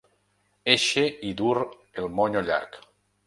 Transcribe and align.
Eixe 0.73 1.03
i 1.31 1.35
dur 1.43 1.53
el 2.05 2.09
monyo 2.21 2.45
llarg. 2.49 2.81